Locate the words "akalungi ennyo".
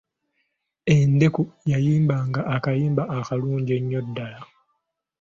3.17-3.99